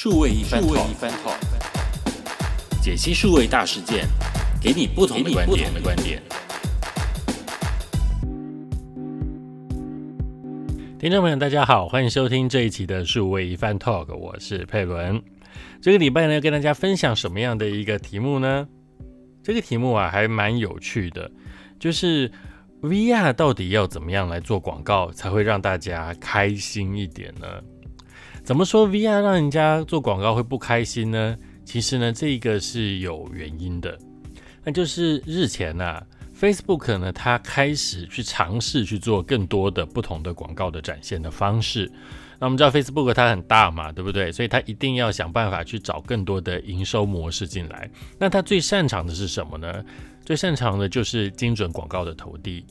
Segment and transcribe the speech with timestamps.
[0.00, 1.34] 数位一番 talk，
[2.80, 4.06] 解析数位大事件，
[4.62, 5.44] 给你不同的观
[5.96, 6.22] 点。
[11.00, 15.20] 听众朋友，大家好，欢迎收听这一期的数位一番 talk，我是佩伦。
[15.82, 18.68] 这个礼拜呢，要跟大家分享什么样的一个题目呢？
[19.42, 21.28] 这个题目啊，还蛮有趣的，
[21.80, 22.30] 就是
[22.82, 27.48] VR 到底要怎么样来做广告，才会让大家开心一点呢？
[28.48, 31.36] 怎么说 VR 让人家做广告会不开心呢？
[31.66, 33.98] 其实呢，这个是有原因的，
[34.64, 36.02] 那就是日前呐
[36.34, 41.92] ，Facebook 呢，它开始去尝试去做更多的不同的广告的展现的方式。
[42.38, 44.32] 那我们知道 Facebook 它很大嘛，对不对？
[44.32, 47.90] 所以它一定要想办法去找更多的营收模式进来。
[48.18, 49.84] 那它最擅长的是什么呢？
[50.28, 52.62] 最擅长的就是精准广告的投递，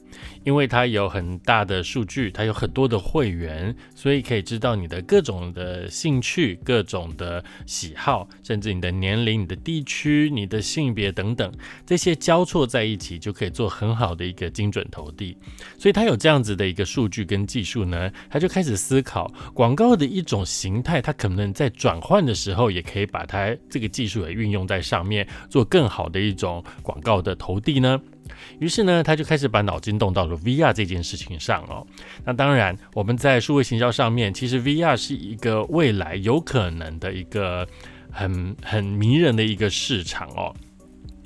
[0.43, 11.51] 因为它有很大的数据，它有很多的会员，所以可以知道你的各种的兴趣、各种的喜好，甚至你的年龄、你的地区、你的性别等等，
[11.83, 15.35] 这些交错在一起，就可以做很好的一个精准投递。
[15.79, 27.35] 所以它有这样子的一个数据跟技术呢，它就开始思考广告的一种形态，它可能在转换的时候，也可以把它这个技术也运用在上面，做更好的一种广告的。
[27.47, 27.97] 投递呢？
[28.59, 31.87] 于是呢，他就开始把脑筋动到了 VR 这件事情上哦。
[32.25, 37.65] 那当然，我们在数位行销上面，其实 VR 是一个未来有可能的一个
[38.11, 40.53] 很很迷人的一个市场哦。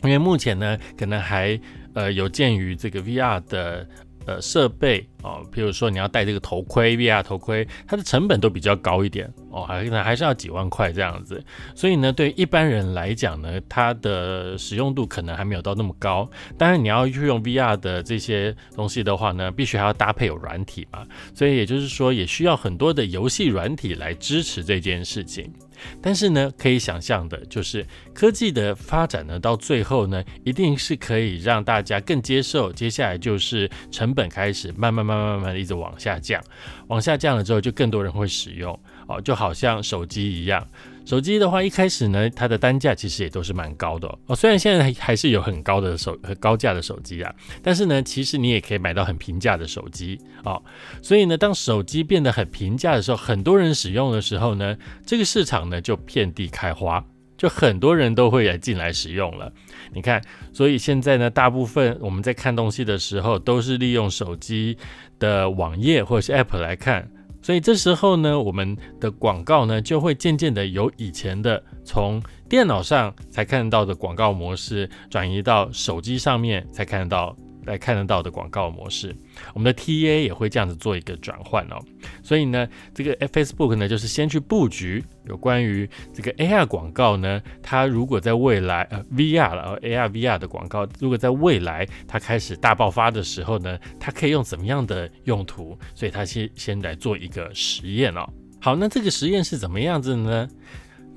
[0.04, 1.60] 因为目前呢，可能还
[1.96, 3.88] 呃有鉴于这个 VR 的。
[4.28, 11.44] 呃，设备哦，比如说你要戴这个头盔，VR 头盔，它的成本都比较高一点哦，还可能还是要几万块这样子。
[11.74, 16.30] 所以呢，对一般人来讲呢，它的使用度可能还没有到那么高。
[16.58, 21.04] 当然，你要去用 VR 的这些东西的话呢，必须还要搭配有软体嘛。
[21.34, 25.52] 所以也就是说，也需要很多的游戏软体来支持这件事情。
[26.02, 32.72] 但是呢，可以想象的就是科技的发展呢，到最后呢，一定是可以让大家更接受。
[32.74, 36.42] 接下来就是成本开始慢慢慢慢慢慢一直往下降，
[36.88, 40.68] 往下降了之后，就更多人会使用哦，就好像手机一样。
[41.06, 44.36] 手机的话，一开始呢，它的单价其实也都是蛮高的哦。
[44.36, 50.62] 虽然现在还是有很高的手、很高价的手机啊，但是呢，其实你也可以买到很平价的手机哦。
[51.02, 57.04] 所以呢，当手机变得很平价的时候，很多人使用的时候呢，这个市场呢就遍地开花，
[57.38, 59.52] 就很多人都会来进来使用了。
[59.94, 60.22] 你看，
[60.54, 64.78] 所以现在呢，大部分我们在看东西的时候，都是利用手机
[65.20, 67.12] 的网页或者是 App 来看。
[67.42, 77.36] 所以这时候呢，我们的广告呢就会渐渐的由以前的从电脑上才看得到的广告模式，转移到手机上面才看得到。
[77.66, 79.16] 来看得到的广告模式，
[79.54, 81.78] 我们的 TA 也会这样子做一个转换哦。
[82.24, 95.78] 所以呢，这个 Facebook 呢，就是先去布局有关于这个 AR 广告呢，它如果在未来呃 VR 了，AR VR 的广告，如果在未来它开始大爆发的时候呢，它可以用怎么样的用途？
[95.94, 98.28] 所以它先先来做一个实验哦。
[98.60, 100.48] 好，那这个实验是怎么样子呢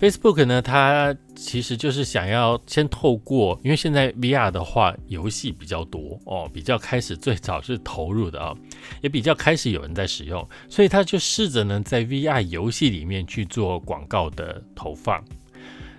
[0.00, 8.54] ？Facebook 呢，它其实就是想要先透过，因为现在 VR 的话，游戏比较多哦，比较开始最早是投入的啊，
[9.00, 15.24] 也比较开始有人在使用，所以他就试着呢，在 VR 游戏里面去做广告的投放。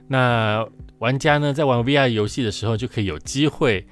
[0.08, 0.68] 那
[1.00, 3.86] 玩家呢，在玩 VR 游戏的时候，就可以有机会。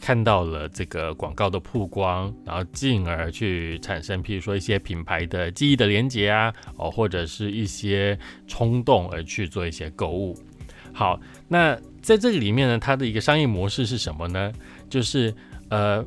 [0.00, 10.36] 看到了这个广告的曝光，然后进而去产生，譬如说一些品牌的记忆的连接啊，哦，或者是一些冲动而去做一些购物。
[10.92, 14.52] 好，那在这个里面呢，它的一个商业模式是什么呢？
[14.88, 15.34] 就是
[15.68, 16.04] 呃。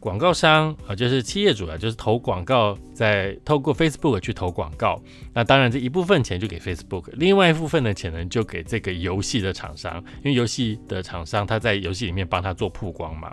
[0.00, 4.98] 广告商啊，就是企业主啊，就是投广告，在透过 Facebook 去投广告。
[5.34, 13.30] 那当然，这一部分钱就给 Facebook，另外一部分的钱呢，就给这个游戏的厂商，因为游戏的厂商他在游戏里面帮他做曝光嘛。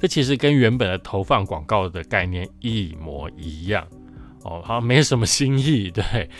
[0.00, 3.86] 这其实跟原本的投放广告的概念一模一样
[4.46, 6.30] 哦，好像没什么新意， 对，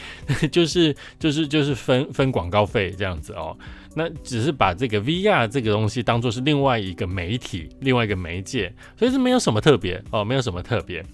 [0.48, 3.56] 就是就是就是分分广告费这样子哦。
[3.94, 11.04] 那只是把这个 VR 这个东西当做是另外一个媒体，另外一个媒介，所以是没有什么特别哦，没有什么特别。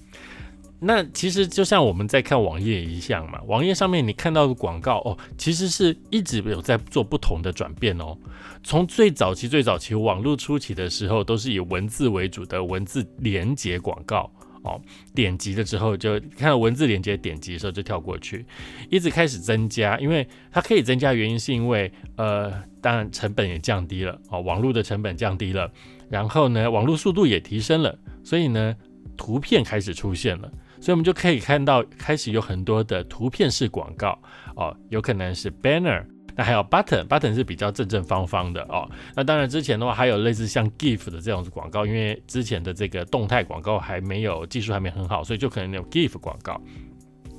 [0.85, 8.19] 那其实就像我们在看网页一样嘛，网页上面你看到的广告哦，其实是一直有在做不同的转变哦。
[8.65, 14.29] 从最早期、最早期网络初期的时候，都是以文字为主的文字连接广告。
[14.63, 14.81] 哦，
[15.15, 18.47] 点击了之后就看到文字连接，点击的时候就跳过去，
[18.91, 25.71] 一直开始增加，因为它可以增加，原因是因为呃，当然成本也降低了哦，网络的成本降低了，
[26.09, 28.77] 然后呢，网络速度也提升了，所以呢，
[29.17, 30.51] 图片开始出现了，
[30.81, 34.19] 所以我们就可以看到开始有很多的图片式广告
[34.55, 36.05] 哦，有可能是 banner。
[36.37, 38.89] 那还有 button，button 是比较正正方方的哦。
[39.15, 46.61] 那当然之前的话还有类似像 GIF 的这种广告，因为之前的这个动态广告还没有技术还没很好，所以就可能有 GIF 广告。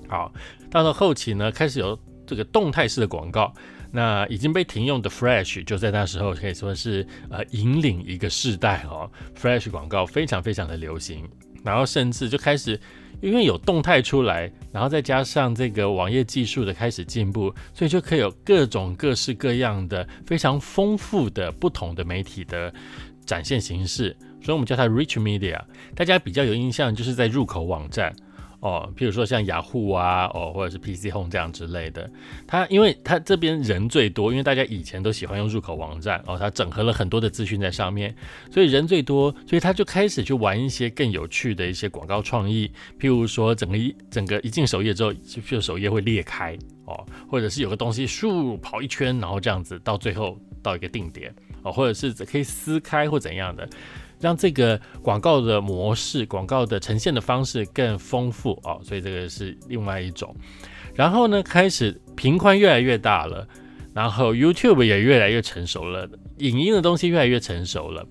[0.08, 0.32] 好，
[0.70, 3.54] 到了后期呢，开始有这个动态式的广告，
[3.92, 11.28] 那已经被停用的 Flash 就在那时候可以说是呃引领一个世代哦，Flash 广告非常非常的流行，
[11.64, 12.80] 然后甚至就开始。
[13.24, 22.72] 因为有动态出来，然后再加上这个网页技术的开始进步，所以就可以有各种各式各样的非常丰富的不同的媒体的
[23.26, 25.58] 展现形式，所以我们叫它 rich media。
[25.96, 28.14] 大家比较有印象，就是在入口网站。
[28.64, 32.10] 哦，譬如说像雅虎啊，哦，或者是 PC Home 这样之类的，
[32.48, 38.16] 它因为它这边人最多，因为大家以前都喜欢用入口网站，哦，它整合了很多的资讯在上面，
[38.50, 45.12] 所以人最多，所以他就开始去玩一些更有趣的一些广告创意，譬如说整个一整个一进首页之后，
[45.46, 53.68] 就首页会裂开，哦，或者是有个东西咻跑一圈，然后这样子到最后到一个定点，哦，或者是可以撕开或怎样的。
[54.24, 60.34] 让这个广告的模式、广告的呈现的方式更丰富哦，所以这个是另外一种。
[60.96, 63.46] 然后呢，开始频宽越来越大了，
[63.94, 68.08] 然后 YouTube 也越来越成熟了，影音的东西越来越成熟了，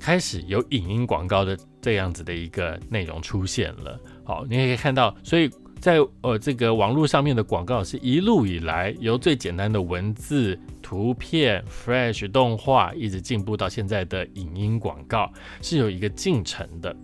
[0.00, 3.96] 开始有影音广告的这样子的一个内容出现了。
[4.24, 5.48] 好，你也可以看到，所以
[5.80, 10.58] 在呃这个网络上面的广告是一路以来由最简单的文字。
[10.80, 15.30] 图片、Flash 动画一直进步到现在的影音广告，
[15.60, 16.96] 是有一个进程的。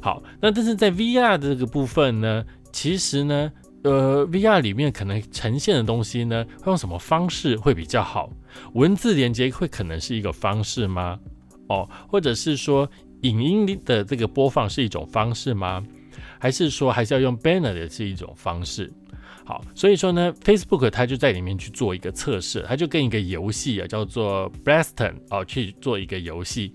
[0.00, 3.50] 好，那但是在 VR 的这个部分呢，其实呢，
[3.82, 8.30] 呃，VR 里面可能呈现的东西呢，会用什么方式会比较好？
[8.74, 11.18] 文字连接会可能是一个方式吗？
[11.66, 12.88] 哦，或者是说
[13.22, 15.84] 影音的这个播放是一种方式吗？
[16.38, 18.92] 还是说还是要用 Banner 的这一种方式？
[19.44, 26.74] 好，所以说呢，Facebook 它就在里面去做一个测试，它就跟一个游戏啊，叫做 b r e s t o n 哦，去做一个游戏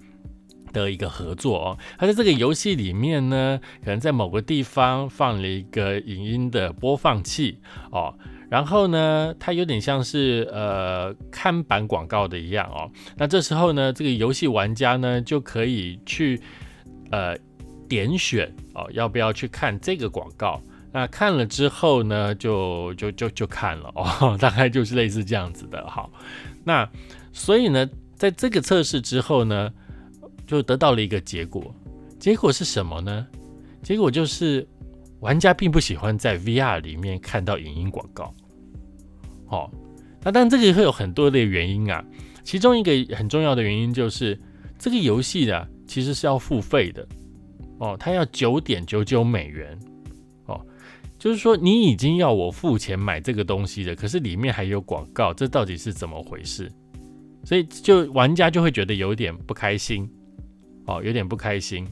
[0.71, 1.77] 的一个合作哦。
[1.97, 7.59] 它在这个游戏里面呢，可能在某个地方放了一个影音的播放器
[7.91, 8.17] 哦，
[8.49, 12.89] 然后呢，它有点像是呃看板广告的一样哦。
[13.17, 16.39] 那这时候呢，这个游戏玩家呢就可以去
[17.11, 17.37] 呃
[17.89, 20.61] 点选哦，要不要去看这个广告。
[20.93, 25.85] 那看了之后呢，就就就就看了哦， 大概就是类似这样子的。
[25.87, 26.11] 好，
[26.63, 26.89] 那
[27.31, 29.71] 所以呢，在这个测试之后呢，
[30.45, 31.73] 就得到了一个结果。
[32.19, 33.25] 结果是什么呢？
[33.81, 34.67] 结果就是
[35.21, 38.33] 玩家并不喜欢在 VR 里面看到影音广告。
[39.47, 39.71] 好，
[40.23, 42.03] 那但这个会有很多的原因啊，
[42.43, 44.39] 其中一个很重要的原因就是
[44.77, 47.07] 这个游戏呢其实是要付费的
[47.81, 49.77] 哦，它要九点九九美元。
[50.45, 50.63] 哦
[51.17, 56.71] 就是说，你已经要我付钱买这个东西了，可是里面还有广告，这到底是怎么回事？
[57.43, 60.09] 所以就玩家就会觉得有点不开心，
[60.85, 61.87] 哦，有点不开心。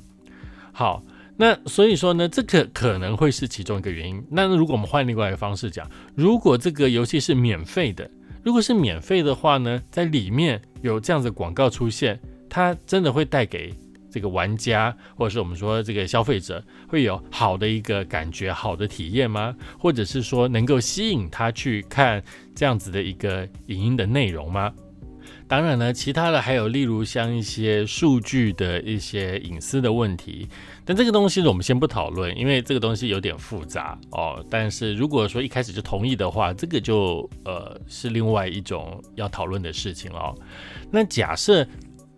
[0.72, 1.04] 好，
[1.38, 4.24] 那所以说呢，这个可能会是其中一个原因。
[4.32, 8.10] 那如果我们换另外一个方式讲，如果这个游戏是免费的，
[8.44, 12.20] 如果是免费的话呢，在里面有这样子广告出现，
[12.50, 13.72] 它真的会带给。
[14.10, 19.56] 这个玩家，或者是我们说这个消费者，会有好的一个感觉、好的体验吗？
[19.78, 22.24] 或者是说能够吸引他去看
[22.56, 24.74] 这样子的一个影音的内容吗？
[25.48, 30.48] 当然呢，其他的还有例如像一些数据的一些隐私的问题，
[30.86, 34.46] 但这个东西我们先不讨论，因为这个东西有点复杂哦。
[34.50, 40.36] 但是如果说一开始就同意的话，这个就呃是另外一种要讨论的事情哦。
[40.92, 41.68] 那假设。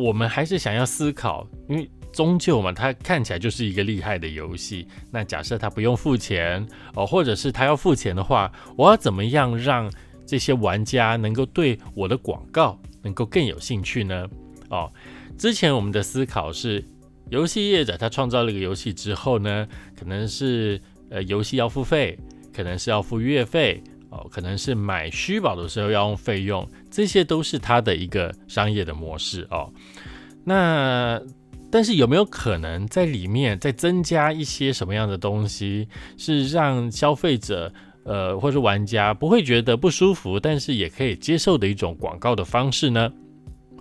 [0.02, 4.88] 我们还是想要思考，因为终究嘛，它看起来就是一个厉害的游戏。
[5.12, 6.66] 那假设它不用付钱
[6.96, 9.92] 哦，或者是它要付钱的话，我要怎么样让
[10.26, 14.28] 这些玩家能够对我的广告能够更有兴趣呢？
[14.70, 14.92] 哦，
[15.38, 16.84] 之前我们的思考是，
[17.30, 19.68] 游戏业者他创造了一个游戏之后呢，
[19.98, 22.18] 可能是呃游戏要付费，
[22.54, 23.82] 可能是要付月费。
[24.12, 29.74] 哦，可能是买虚宝的时候要用费用，这些都是它的一个商业的模式哦。
[30.44, 31.20] 那
[31.72, 35.88] 但是有没有可能在里面再增加一些什么样的东西，
[36.18, 43.10] 是让消费者呃或是玩家不会觉得不舒服，但是也可以接受的一种广告的方式呢？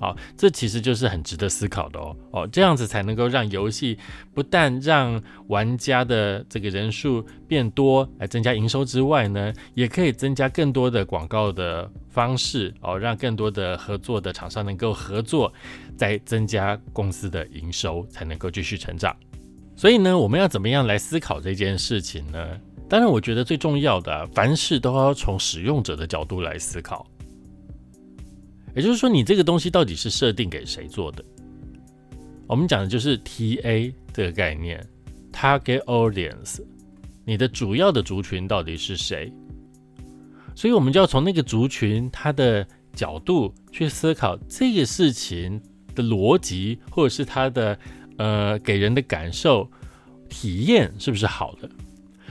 [0.00, 2.16] 好，这其实就是很值得思考的哦。
[2.33, 3.99] 哦，这样子才能够让游戏
[4.33, 15.52] 不但让玩家的这个人数变多，来增加营收之外呢，也可以增加更多的广告的方式哦，让更多的合作的厂商能够合作，
[15.99, 19.14] 再增加公司的营收，才能够继续成长。
[19.76, 22.59] 所以呢，我们要怎么样来思考这件事情呢？
[22.88, 27.07] 当然，我觉得最重要的，凡事都要从使用者的角度来思考。
[28.74, 31.24] 也就是说，你这个东西到底是设定给谁做的？
[32.46, 34.84] 我们讲的就是 TA 这个概念
[35.32, 36.60] ，Target Audience，
[37.24, 39.32] 你的主要的族群到底是谁？
[40.54, 45.60] 所以，我们就要从那个族群它的角度去思考这个事情
[45.94, 47.78] 的逻辑，或者是它的
[48.18, 49.70] 呃给人的感受
[50.28, 51.70] 体验是不是好的？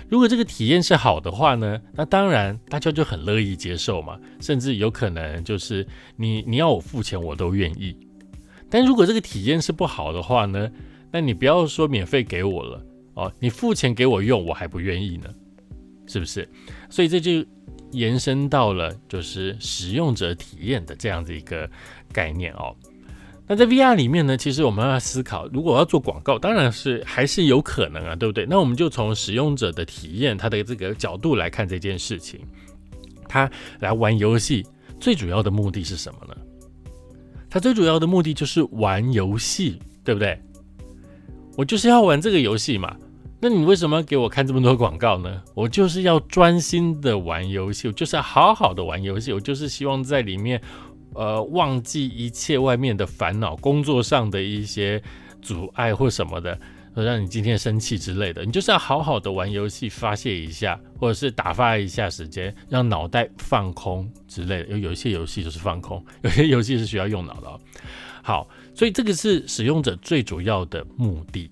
[0.10, 7.96] 如果这个体验是好的话呢，那当然大家就很乐意接受嘛，甚至有可能就是你你要我付钱我都愿意。
[8.72, 10.70] 但如果这个体验是不好的话呢，
[11.12, 15.30] 那你不要说免费给我了哦，你付钱给我用我还不愿意呢，
[16.08, 16.48] 是不是？
[16.90, 17.46] 所以这就
[17.92, 21.70] 延伸到了就是使用者体验的这样的一个
[22.12, 22.76] 概念哦。
[23.52, 28.46] 那在 VR 里面呢，其实我们要思考，如果要做广告，当然是还是有可能啊，对不对？
[28.48, 32.40] 那我们就从使用者的体验，他的这个角度来看这件事情。
[33.28, 34.64] 他来玩游戏
[35.00, 36.36] 最主要的目的是什么呢？
[37.50, 40.40] 他最主要的目的就是玩游戏，对不对？
[41.58, 42.96] 我就是要玩这个游戏嘛。
[43.42, 45.42] 那你为什么要给我看这么多广告呢？
[45.56, 50.62] 我就是要专心的玩游戏，我就是要好好的玩游戏，我就是希望在里面。
[51.14, 55.02] 呃，忘记一切外面的烦恼，工作上的一些
[55.42, 56.58] 阻碍或什么的，
[56.94, 64.70] 让你今天生气之类的，你就是要好好的玩游戏发泄一下，或者是打发一下时间，让脑袋放空之类的。
[64.70, 67.60] 有有一些游戏就是放空，有些游戏是需要用脑的。
[68.22, 71.50] 好，所以这个是使用者最主要的目的。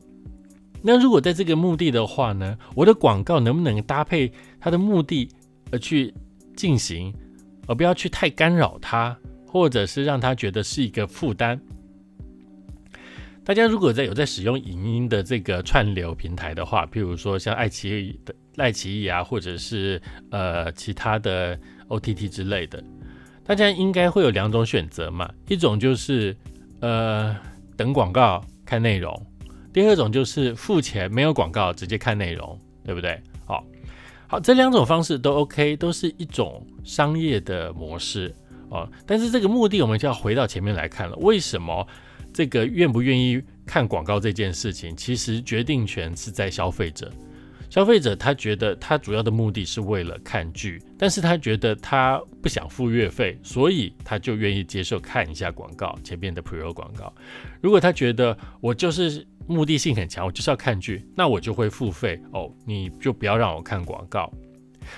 [0.81, 5.27] 那如果在这个目的的话呢，我的广告能不能搭配它的目的
[5.71, 6.13] 而去
[6.55, 7.11] 进行，
[7.65, 9.17] 而不要去太干扰它？
[9.47, 11.59] 或者是让他觉得是一个负担。
[13.43, 20.01] 大家如果在有在使用影音的这个串流平台的话，譬如说像爱奇艺的爱奇艺啊，或者是
[20.31, 22.83] 呃其他的 OTT 之类的，
[23.45, 25.31] 大家应该会有两种选择嘛。
[25.47, 26.35] 一种就是
[26.81, 27.33] 呃
[27.77, 29.25] 等广告看内容，
[29.71, 33.17] 第二种就是付钱没有广告直接看内容，对不对？
[33.45, 33.63] 好，
[34.27, 38.35] 好，这两种方式都 OK，都是一种商业的模式。
[38.69, 41.15] 哦，但是这个目的我们就要回到前面来看了。
[41.17, 41.87] 为什么
[42.33, 47.11] 这个愿不愿意看广告这件事情，其实决定权是在消费者。
[47.69, 57.13] 消费者他觉得他主要的目的是为了看剧，但是他觉得他不想付月费，所以他就愿意接受看一下广告前面的 Pro 广告。
[57.59, 64.31] 如果他觉得我就是目的性很强，我就是要看剧，那我就会付费哦，你就不要让我看广告。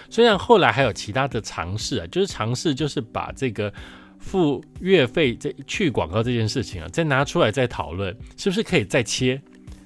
[0.10, 3.72] 虽然后来还有其他的尝试啊，就是尝试就是把这个
[4.19, 9.41] 付月费这去广告这件事情啊，再拿出来再讨论，是不是可以再切？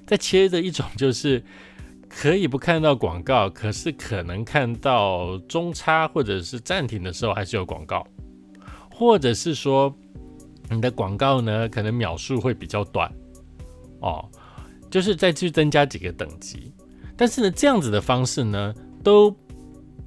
[0.06, 1.42] 再切的一种就是
[2.08, 8.06] 可以不看到广告，可是可能看到中差或者是暂停的时候还是有广告，
[8.90, 9.96] 或者是说
[10.68, 13.10] 你的广告呢可能秒数会比较短
[14.00, 14.28] 哦，
[14.90, 16.72] 就是再去增加几个等级。
[17.16, 19.34] 但是呢，这样子的方式呢都。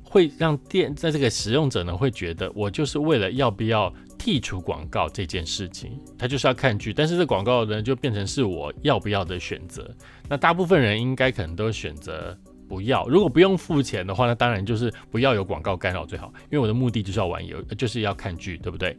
[0.10, 9.90] 会让店在这个使用者呢会觉得我就是为了要不要剔除广告这件事情，他就是要看剧，但是这广告呢就变成是我要不要的选择。
[10.30, 12.38] 那大部分人应该可能都选择
[12.68, 13.06] 不要。
[13.08, 18.98] 如果不用付钱的话，那当然就是不要有广告干扰最好，因为我的目的就是要玩游，就是要看剧，对不对？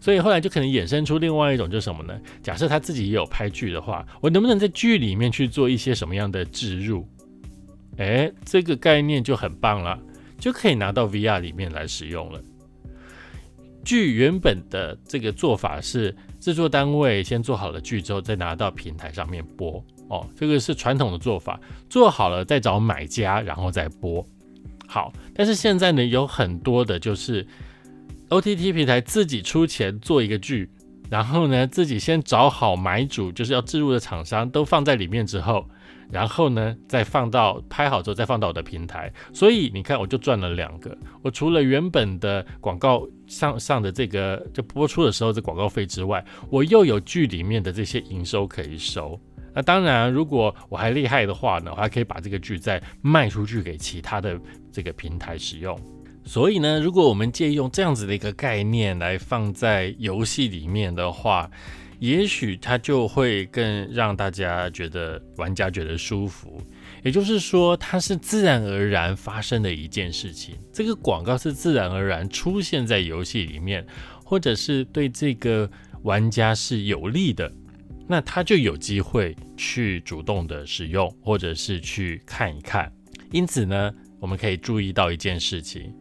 [0.00, 2.18] 所以后来就可能衍生出另外一种，就是什么呢？
[2.42, 7.06] 假设他自己也有拍剧的话，我能不能在剧里面去做一些什么样的置入？
[7.98, 9.98] 哎，这个概念就很棒了。
[10.44, 12.38] 就可以拿到 VR 里面来使用了。
[13.82, 19.82] 剧原本的这个做法是制作单位先做好了剧之后，再拿到平台上面播。
[20.10, 21.58] 哦，这个是传统的做法，
[21.88, 24.22] 做好了再找买家，然后再播。
[24.86, 27.46] 好，但是现在呢，有很多的就是
[28.28, 30.68] OTT 平台自己出钱做一个剧，
[31.10, 35.66] 然后呢，自己先找好买主，就是要置入的厂商都放在里面之后。
[36.10, 39.10] 然后呢，再放到拍好之后，再放到我的平台。
[39.32, 40.96] 所以你看，我就赚了两个。
[41.22, 49.18] 我除了原本的广告上上的这个就播出的时候这广告费之外，我又有剧里面的这些营收可以收。
[49.54, 54.38] 那当然，如果我还厉害的话呢，我还可以把这个剧再卖出去给其他的
[54.70, 55.76] 这个平台使用。
[56.24, 61.50] 所以呢，如果我们借用这样子的一个概念来放在游戏里面的话，
[62.00, 66.60] 也许它就会更让大家觉得玩家觉得舒服，
[67.02, 70.56] 也就是说，它是自然而然发生的一件事情。
[70.72, 73.86] 这个广告是自然而然出现在游戏里面，
[74.24, 75.70] 或者是对这个
[76.02, 77.50] 玩家是有利的，
[78.08, 82.92] 那他就有机会去主动的使用，或者是去看一看。
[83.30, 85.94] 因此呢，我们可以注意到一件事情：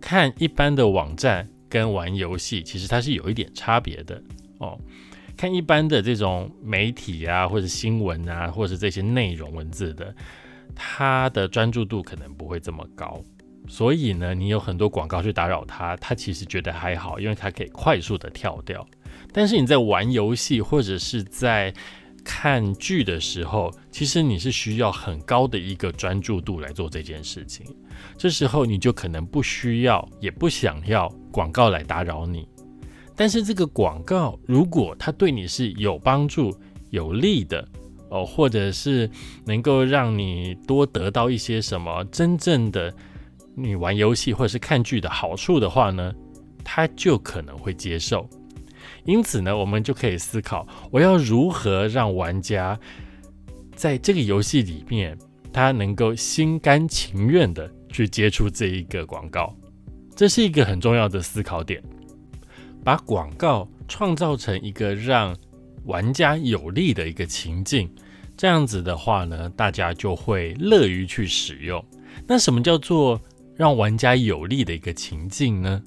[0.00, 4.22] 看一般的网站跟玩游戏其实它是有一点差别的
[4.58, 4.78] 哦。
[5.36, 10.14] 看一般的这种媒体啊，或者新闻啊，或者这些内容文字的，
[10.74, 13.22] 它的专注度可能不会这么高。
[13.68, 18.86] 所以呢，你有很多广告去打扰他，他其实觉得还好，因为他可以快速的跳掉。
[19.32, 21.74] 但是你在玩游戏或者是在
[22.24, 27.66] 看剧的时候，其实你是需要很高的一个专注度来做这件事情。
[28.16, 32.48] 这时候你就可能不需要，也不想要广告来打扰你。
[33.14, 36.56] 但是这个广告如果它对你是有帮助、
[36.90, 37.66] 有利的
[38.10, 39.10] 哦，或者是
[39.44, 42.92] 能够让你多得到一些什么真正的。
[43.58, 46.14] 你玩游戏或者是看剧的好处的话呢，
[46.62, 48.28] 他就可能会接受。
[49.04, 52.78] 因此呢，我们就可以思考，我要如何让玩家
[53.74, 55.16] 在这个游戏里面，
[55.54, 59.56] 他能够心甘情愿的去接触这一个广告。
[60.14, 61.82] 这是一个很重要的思考点，
[62.84, 65.34] 把广告创造成一个让
[65.84, 67.88] 玩家有利的一个情境，
[68.36, 71.82] 这样子的话呢，大家就会乐于去使用。
[72.26, 73.18] 那什么叫做？
[73.56, 75.82] 让玩家有利的一个情境呢？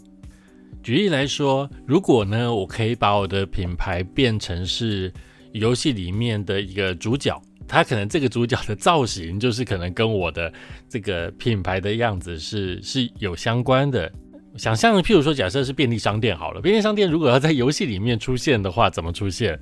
[0.81, 5.13] 举例来说，如果呢，我可以把我的品牌变成是
[5.51, 7.39] 游戏里面的一个主角，
[7.69, 10.51] 他可能这个主角的造型就是可能跟我的
[10.89, 14.11] 这个品牌的样子是是有相关的。
[14.57, 19.57] 想象，譬如说，假设是便利商店好了，便利商店如果要在游戏里面出现的话，怎么出现？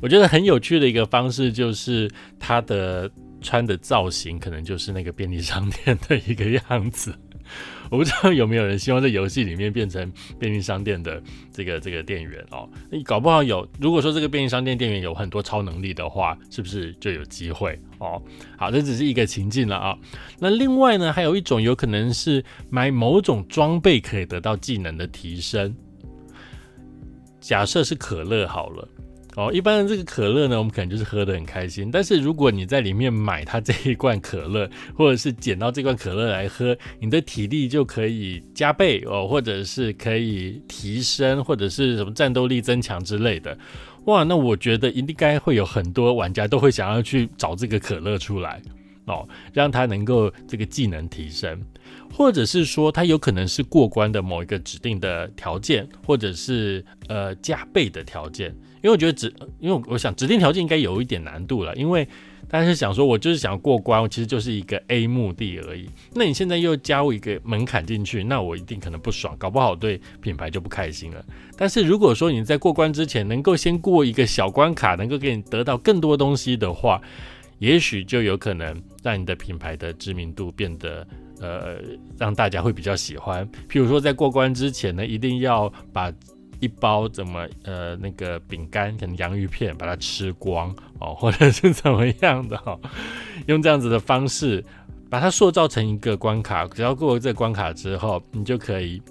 [0.00, 3.08] 我觉得很有趣的一个方式就是他的
[3.40, 7.14] 穿的造型可能就是那个便利商店的一个样子。
[7.90, 12.68] 我不知道有没有人希望在游戏里面变成 便利商店的这个这个店员哦？
[12.90, 13.68] 你搞不好有。
[13.78, 18.22] 如果说这个便利商店店员有很多超能力的话，是不是就有机会哦？
[18.56, 19.98] 好，这只是一个情境了啊。
[20.38, 25.74] 那另外呢，还有一种有可能是买某种装备可以得到技能的提升。
[27.40, 28.88] 假设是可乐好了。
[29.34, 31.90] 哦，一般的这个可乐呢，我们可能就是喝得很开心。
[31.90, 43.56] 但是如果你在里面买它这一罐可乐，或者是捡到这罐可乐来喝，你的体力就可以加倍哦，或者是可以提升，或者是什么战斗力增强之类的。
[44.04, 48.60] 哇，那我觉得应该会有很多玩家都会想要去找这个可乐出来
[49.06, 51.58] 哦，让它能够这个技能提升，
[52.12, 58.54] 或者是说它有可能是过关的某一个指定的条件，或者是呃加倍的条件。
[58.82, 62.06] 因为我觉得指，因为我想指定条件应该有一点难度了，因为
[62.48, 65.88] 大家想说，我就是想过关，其实就是一个 A 目的而已。
[66.14, 71.24] 那你现在又加入一个门槛进去，那我一定可能不爽，搞不好对品牌就不开心了。
[71.56, 77.00] 但是如果说你在过关之前能够先过一个小关卡，能够给你得到更多东西的话，
[77.60, 81.06] 也许就有可能让你的品牌的知名度变得
[81.40, 81.78] 呃，
[82.18, 83.48] 让大家会比较喜欢。
[83.70, 86.12] 譬如说在过关之前呢，一定要把。
[86.62, 92.78] 一包怎么呃那个饼干，可能洋芋片把它吃光哦，或者是怎么样的哈，
[93.46, 94.64] 用这样子的方式
[95.10, 99.02] 把它塑造成一个关卡，只要过了这个关卡之后，你就可以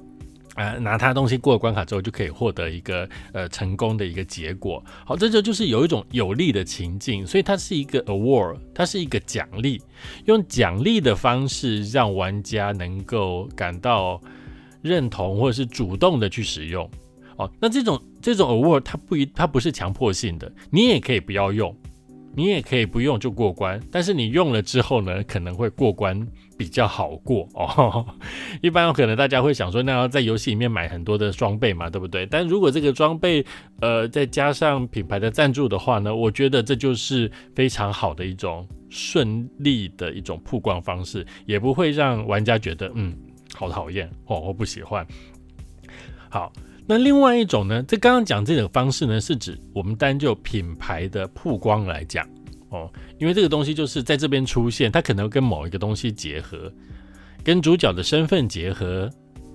[0.56, 4.82] 呃拿它东西过了关卡之后，就可以获得一个呃成功的一个结果。
[5.06, 9.82] 好，这就就是有一种有利的情境，所以它是一个 award，它是一个奖励，
[10.24, 14.22] 用奖励的方式让玩家能够感到
[14.82, 16.90] 认同或者是主动的去使用。
[17.60, 21.76] 那这种这种 award 它不一它不是强迫性的，你也可以不要用，
[22.36, 23.80] 你也可以不用就过关。
[23.92, 26.28] 但是你用了之后呢，可能会过关
[26.58, 28.06] 比较好过哦。
[28.62, 32.26] 一般可能大家会想说，那要在游戏里面买很多的装备嘛，对不对？
[32.26, 33.44] 但如果这个装备
[33.82, 43.16] 呃再加上品牌的赞助的话呢，我觉得这就是非常好的一种顺利的一种曝光方式，也不会让玩家觉得嗯
[43.54, 45.06] 好讨厌哦，我不喜欢。
[46.30, 46.52] 好。
[46.92, 47.82] 那另外一种呢？
[47.88, 52.28] 这刚刚讲这种方式呢，是指我们单就品牌的曝光来讲
[52.68, 56.70] 哦，因为这个东西就是在这边出现，它可能跟某一个东西结合，
[57.46, 59.10] 跟主角的身份结合。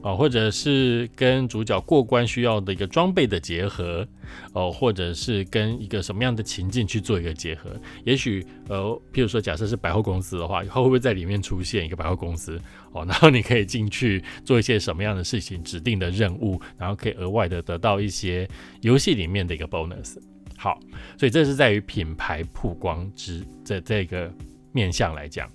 [0.06, 4.06] 哦，或者是跟主角过关需要的一个装备的结合，
[4.52, 7.72] 哦，或者是跟一个什么样的情境去做一个结合？
[8.04, 12.56] 也许，呃，譬如说，假设是百货公司的话，以后会不会在里面出现一个百货公司？
[12.92, 18.48] 哦， 然后你可以进去做一些什么样的事情，指定的任务，然后可以额外的得到一些
[18.82, 20.16] 游戏里面的一个 bonus。
[20.56, 20.78] 好，
[21.18, 24.32] 所以这是在于品牌曝光之这这个
[24.70, 25.50] 面向来讲。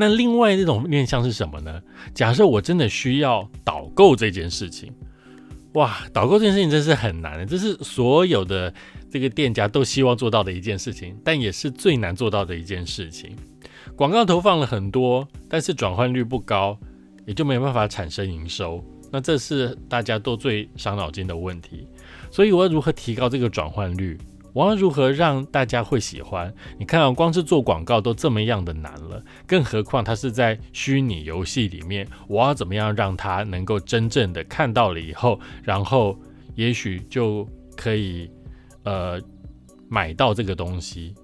[0.00, 1.78] 那另外这种面向是什么呢？
[2.14, 4.90] 假设我真的需要导购这件事情，
[5.74, 8.72] 哇，导购这件事情真是很难的，这是所有的
[9.10, 13.36] 这个店家都希望做到的一件事情，但也是最难做到的一件事情。
[13.94, 16.78] 广告投放了很多，但是转换率不高，
[17.26, 18.82] 也就没办法产生营收
[19.12, 21.86] 那这是大家都最伤脑筋的问题。
[22.30, 24.16] 所以我要如何提高这个转换率？
[24.52, 26.52] 我要如何让大家会喜欢？
[26.78, 36.18] 你看啊，光是做广告都这么样的难了，更何况它是在虚拟游戏里面，我要怎么样让他能够真正的看到了以后，然后
[36.54, 38.30] 也许就可以
[38.84, 39.20] 呃
[39.88, 41.14] 买到这个东西？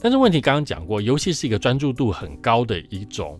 [0.00, 3.38] 但是问题刚刚讲过，游戏是一个专注度很高的一种。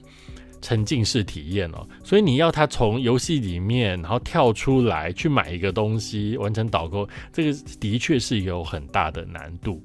[0.64, 9.84] 沉浸式体验哦，所以你要他从游戏里面然后跳出来去买一个东西，完成导购，这个的确是有很大的难度。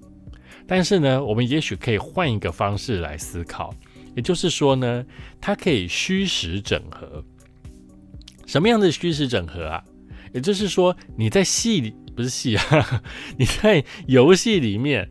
[0.66, 3.76] 但是呢，我们也许可以换一个方式来思考，
[4.16, 5.06] 也就是说呢，
[5.42, 7.22] 它可以虚实整合。
[8.46, 9.84] 什么样的虚实整合啊？
[10.34, 13.04] 也就是说，你在戏里不是戏啊，
[13.38, 15.10] 你在游戏里面。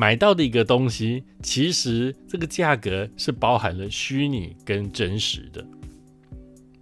[0.00, 5.62] 买到的一个东西，其实这个价格是包含了虚拟跟真实的，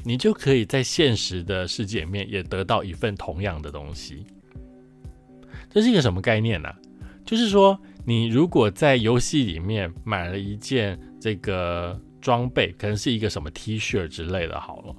[0.04, 4.24] 你就可以在现实的世界里面也得到一份同样的东西。
[5.68, 6.72] 这是一个什么概念呢？
[7.24, 7.76] 就是说，
[8.06, 14.94] 你如果在游戏里面买了一件这个装备，可能是一个什么 T 恤之类的，好了。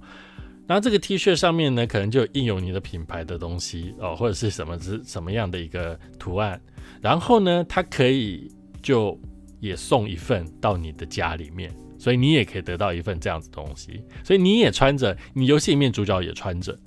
[0.70, 6.62] 然后这个 T 恤上面呢，可能就印有你的品牌的东西哦，或者是什么是什么样的一个图案。
[7.02, 9.20] 然后呢，它可以就
[9.60, 14.04] 也送一份到你的家里面，所以你也可以得到一份这样子东西。
[14.24, 16.78] 所以你也穿着，你游戏里面主角也穿着，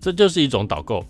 [0.00, 1.04] 这就是一种导购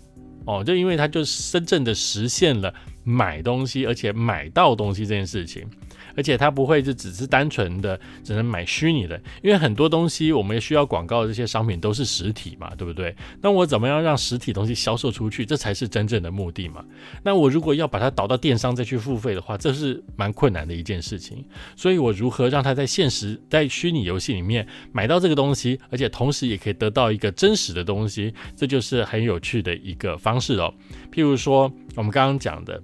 [0.45, 2.73] 哦，就因为它就真正的实现了
[3.05, 5.65] 买东西，而且买到东西这件事情。
[6.15, 13.15] 而且它不会就只是单纯的只能买虚拟的，因为很多东西我们需要广告的这些商品都是实体嘛，对不对？
[13.41, 16.83] 那我怎么样让实体东西销售出去，这才是真正的目的嘛？
[17.23, 21.43] 那我如果要把它导到电商再去付费的话，这是蛮困难的一件事情。
[21.75, 30.73] 所以我如何让它在现实在虚拟游戏里面买到这个东西，而且同时也可以得到一个真实的东西，这就是很有趣的一个方式哦。
[31.11, 32.81] 譬如说我们刚刚讲的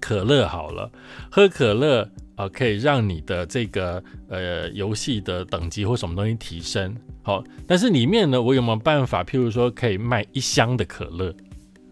[0.00, 0.90] 可乐好了，
[1.30, 2.08] 喝可乐。
[2.38, 11.34] 啊，可以让你的这个呃游戏的等级或什么东西提升，好，但是里面呢，我有没有办法，譬如说可以卖一箱的可乐，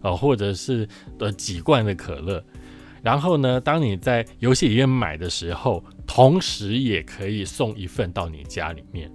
[0.03, 2.41] 哦，或者是呃几罐的可乐，
[3.03, 9.11] 然后呢，当你在游戏里面买的时候，同时也可以送一份到你家里面，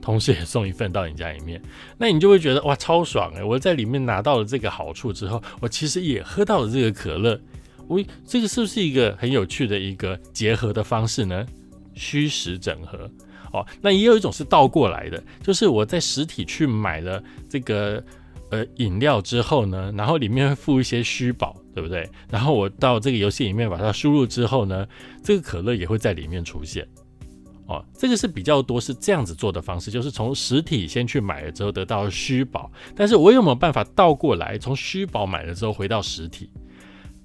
[0.00, 1.60] 同时也送一份到你家里面，
[1.98, 3.42] 那你就会觉得哇，超爽诶！
[3.42, 7.40] 我在里面拿到了这个好处之后，我其实也喝到了这个可乐。
[7.90, 11.44] 喂，这个是不是一个很有趣的一个结合的方式呢？
[11.92, 13.10] 虚实整合
[13.52, 18.02] 哦，那也有一种是倒过来的，就是我在实体去买了这个
[18.50, 22.08] 呃饮料之后呢，然后里面会附一些虚宝，对不对？
[22.30, 24.86] 然后我到这个游戏里面把它输入之后呢，
[25.22, 26.86] 这个可乐也会在里面出现
[27.66, 27.84] 哦。
[27.98, 36.48] 这个是比较多是这样子做的方式，就是从实体先去买了之后得到虚宝，但是我有没有办法倒过来，从虚宝买了之后回到实体？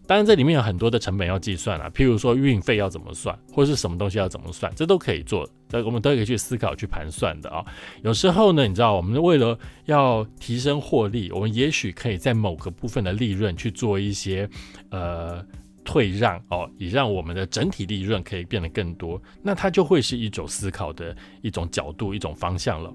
[0.07, 7.65] 当然，这里面有很多的成本要计算啊，譬如说运费要怎么算，或者是什么东西要怎么算，这都可以做，这我们都可以去思考、去盘算的啊。
[8.03, 14.47] 有时候呢，你知道，我们为了要提升获利，我们也许可以在某个部分的利润去做一些
[14.89, 15.43] 呃
[15.83, 22.93] 退让哦，以让我们的整体利润可以变得更多，那它就会是一种思考的一种角度、一种方向了。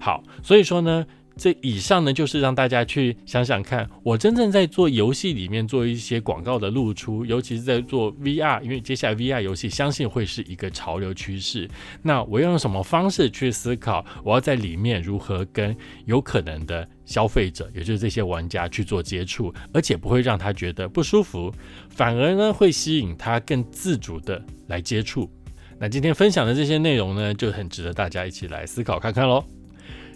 [0.00, 1.06] 好，所以说呢。
[1.40, 11.66] 这以上呢，就是让大家去想想看，我真正在做游戏里面做一些广告的露出，尤其是在做 VR，因为接下来 VR 游戏相信会是一个潮流趋势。
[12.02, 14.04] 那我要用什么方式去思考？
[14.22, 15.74] 我要在里面如何跟
[16.04, 21.50] 有可能的消费者，也就是这些玩家去做接触，而且不会让他觉得不舒服，
[21.88, 25.30] 反而呢会吸引他更自主的来接触。
[25.78, 29.42] 那今天分享的这些内容呢，就很值得大家一起来思考看看喽。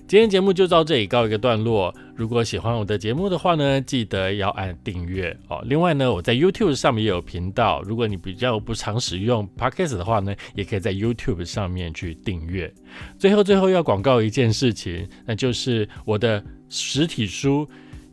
[0.07, 1.93] 今天节目就到这里告一个段落。
[2.15, 5.65] 如果喜欢我的节目的话呢，记得要按订阅哦。
[5.65, 7.81] 另外呢，我在 YouTube 上面也有频道。
[7.87, 12.71] 如果你比较不常使用 Podcast 的话呢，也可以在 YouTube 上面去订阅。
[13.19, 17.67] 最后，最后要广告一件事情，那就是我的实体书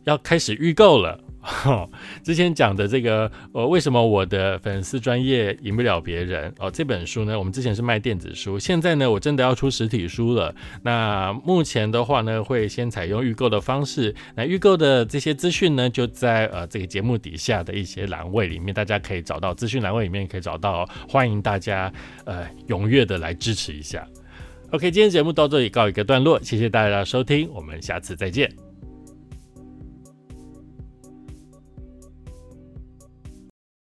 [0.04, 1.20] 要开始预购了。
[1.42, 1.88] 哈
[2.22, 6.54] 之前讲的这个，呃，为什么我的粉丝专业赢不了别人？
[6.58, 10.54] 哦，这本书呢，我们之前是卖电子书，现在呢，我真的要出实体书了。
[10.82, 14.14] 那目前的话呢，会先采用预购的方式。
[14.36, 20.88] 那预购的这些资讯呢，就在呃这个节目底下的一些栏位里面，大家可以找到资讯栏位里面可以找到。
[21.08, 21.92] 欢迎大家
[22.24, 24.06] 呃踊跃的来支持一下。
[24.70, 28.71] OK，今天节目到这里告一个段落，谢谢大家的收听，我们下次再见。